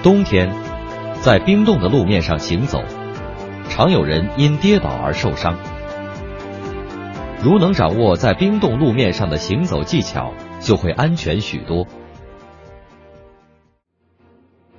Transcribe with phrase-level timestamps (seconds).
[0.00, 0.54] 冬天，
[1.20, 2.84] 在冰冻的路面上行走，
[3.68, 5.58] 常有人因跌倒而受伤。
[7.42, 11.88] 如能掌握在冰冻路面上的行走技巧，就会安全许多。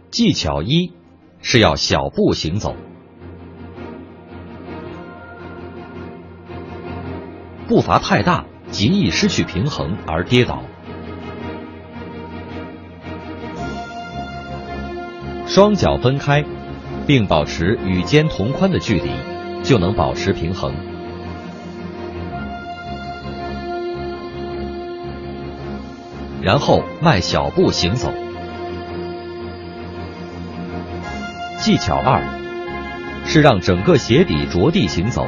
[0.09, 0.93] 技巧一
[1.41, 2.75] 是要小步行走，
[7.67, 10.63] 步伐太大，极易失去平衡而跌倒。
[15.49, 16.45] 双脚分开，
[17.07, 19.09] 并保持与肩同宽的距离，
[19.63, 20.71] 就能保持平衡。
[26.39, 28.13] 然后迈小步行走。
[31.57, 32.21] 技巧二
[33.25, 35.25] 是让整个鞋底着地行走。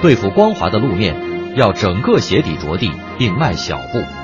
[0.00, 1.14] 对付光滑的路面，
[1.54, 4.21] 要整个鞋底着地，并迈小步。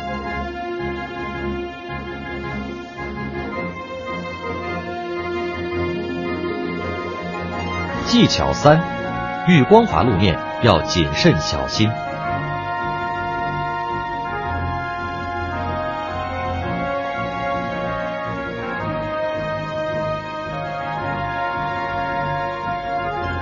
[8.09, 8.81] 技巧三，
[9.47, 11.91] 遇光滑路面要谨慎小心。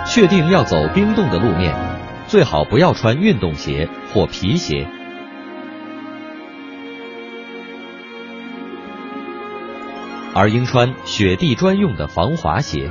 [0.04, 1.72] 确定要走冰冻的路面，
[2.26, 4.88] 最好不要穿运动鞋或皮鞋，
[10.34, 12.90] 而应穿雪地专用的防滑鞋。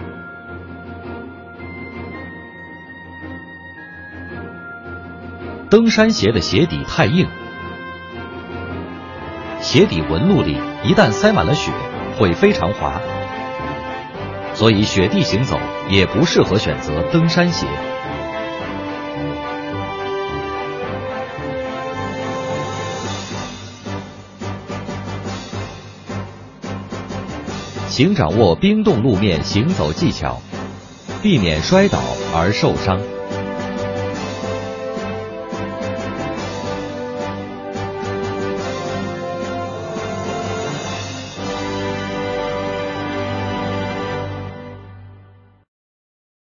[5.67, 7.27] 登山鞋的鞋底太硬，
[9.61, 11.71] 鞋底纹路里一旦塞满了雪，
[12.17, 13.01] 会非常滑，
[14.53, 17.65] 所以雪地行走也不适合选择登山鞋。
[27.89, 30.41] 请掌握冰冻路面行走技巧，
[31.23, 31.99] 避免摔倒
[32.35, 33.14] 而受伤。